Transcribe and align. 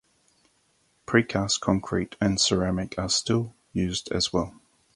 Precast 1.05 1.59
concrete 1.59 2.15
and 2.19 2.41
ceramic 2.41 2.97
are 2.97 3.07
still 3.07 3.53
used 3.71 4.11
as 4.11 4.33
well. 4.33 4.59